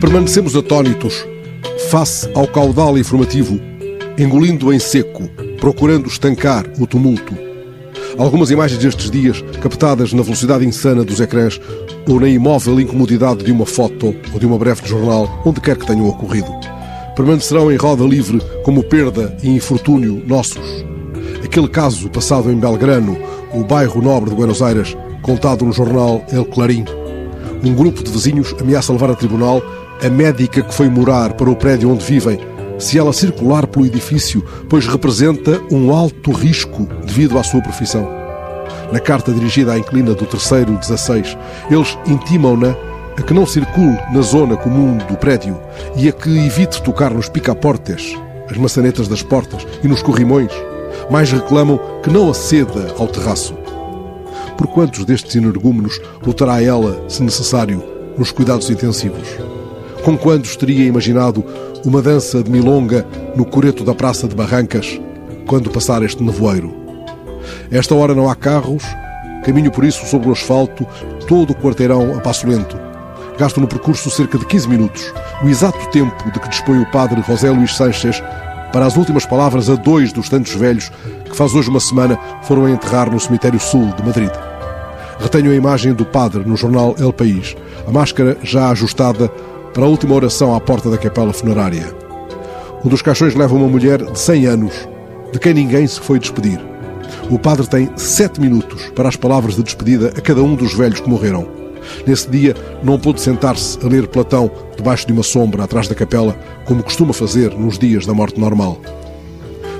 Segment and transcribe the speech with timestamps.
[0.00, 1.26] Permanecemos atónitos
[1.90, 3.58] face ao caudal informativo,
[4.18, 5.26] engolindo em seco,
[5.58, 7.34] procurando estancar o tumulto.
[8.18, 11.58] Algumas imagens destes dias, captadas na velocidade insana dos ecrãs
[12.06, 15.78] ou na imóvel incomodidade de uma foto ou de uma breve de jornal, onde quer
[15.78, 16.50] que tenham ocorrido,
[17.16, 20.84] permanecerão em roda livre como perda e infortúnio nossos.
[21.42, 23.16] Aquele caso passado em Belgrano,
[23.54, 26.84] o bairro nobre de Buenos Aires, contado no jornal El Clarim.
[27.64, 29.62] Um grupo de vizinhos ameaça levar a tribunal
[30.04, 32.38] a médica que foi morar para o prédio onde vivem,
[32.78, 38.06] se ela circular pelo edifício, pois representa um alto risco devido à sua profissão.
[38.92, 41.36] Na carta dirigida à inclina do terceiro 16,
[41.70, 42.76] eles intimam-na
[43.16, 45.58] a que não circule na zona comum do prédio
[45.96, 48.14] e a que evite tocar nos picaportes,
[48.50, 50.52] as maçanetas das portas e nos corrimões.
[51.10, 53.54] Mais reclamam que não aceda ao terraço.
[54.56, 57.82] Por quantos destes energúmenos lutará ela, se necessário,
[58.16, 59.28] nos cuidados intensivos?
[60.02, 61.44] Com quantos teria imaginado
[61.84, 64.98] uma dança de milonga no coreto da Praça de Barrancas
[65.46, 66.74] quando passar este nevoeiro?
[67.70, 68.82] Esta hora não há carros,
[69.44, 70.86] caminho por isso sobre o asfalto
[71.28, 72.78] todo o quarteirão a passo lento.
[73.38, 75.12] Gasto no percurso cerca de 15 minutos,
[75.44, 78.22] o exato tempo de que dispõe o padre José Luís Sanches
[78.72, 80.90] para as últimas palavras a dois dos tantos velhos
[81.36, 84.30] que faz hoje uma semana foram a enterrar no cemitério sul de Madrid.
[85.20, 87.54] Retenho a imagem do padre no jornal El País,
[87.86, 89.28] a máscara já ajustada
[89.74, 91.94] para a última oração à porta da capela funerária.
[92.82, 94.88] Um dos caixões leva uma mulher de 100 anos,
[95.30, 96.58] de quem ninguém se foi despedir.
[97.30, 101.00] O padre tem sete minutos para as palavras de despedida a cada um dos velhos
[101.00, 101.46] que morreram.
[102.06, 106.34] Nesse dia, não pôde sentar-se a ler Platão debaixo de uma sombra atrás da capela,
[106.64, 108.80] como costuma fazer nos dias da morte normal.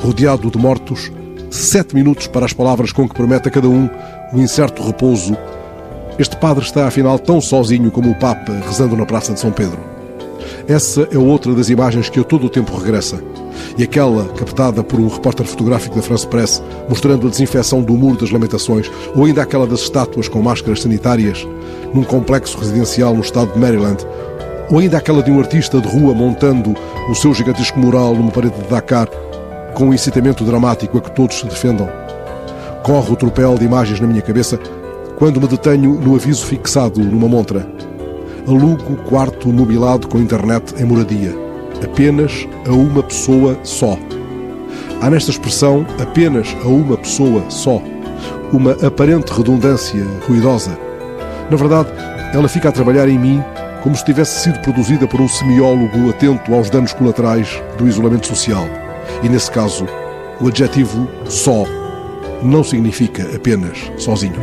[0.00, 1.12] Rodeado de mortos,
[1.52, 3.88] sete minutos para as palavras com que promete a cada um
[4.32, 5.36] o incerto repouso
[6.18, 9.78] este padre está, afinal, tão sozinho como o Papa rezando na Praça de São Pedro.
[10.68, 13.18] Essa é outra das imagens que a todo o tempo regressa.
[13.78, 18.18] E aquela captada por um repórter fotográfico da France Press, mostrando a desinfecção do Muro
[18.18, 21.46] das Lamentações, ou ainda aquela das estátuas com máscaras sanitárias,
[21.94, 24.06] num complexo residencial no estado de Maryland,
[24.70, 26.74] ou ainda aquela de um artista de rua montando
[27.10, 29.08] o seu gigantesco mural numa parede de Dakar,
[29.74, 31.88] com um incitamento dramático a que todos se defendam.
[32.82, 34.58] Corre o tropel de imagens na minha cabeça
[35.16, 37.66] quando me detenho no aviso fixado numa montra.
[38.46, 41.32] Alugo quarto mobilado com internet em moradia.
[41.82, 43.96] Apenas a uma pessoa só.
[45.00, 47.80] Há nesta expressão apenas a uma pessoa só.
[48.52, 50.76] Uma aparente redundância ruidosa.
[51.50, 51.88] Na verdade,
[52.34, 53.42] ela fica a trabalhar em mim
[53.82, 58.81] como se tivesse sido produzida por um semiólogo atento aos danos colaterais do isolamento social.
[59.22, 59.86] E nesse caso,
[60.40, 61.64] o adjetivo só
[62.42, 64.34] não significa apenas sozinho.